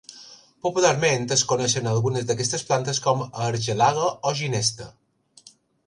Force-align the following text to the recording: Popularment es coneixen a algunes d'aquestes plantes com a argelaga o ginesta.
Popularment 0.67 1.27
es 1.35 1.43
coneixen 1.51 1.91
a 1.91 1.93
algunes 1.97 2.27
d'aquestes 2.31 2.65
plantes 2.71 3.03
com 3.07 3.23
a 3.29 3.31
argelaga 3.53 4.11
o 4.33 4.37
ginesta. 4.41 4.93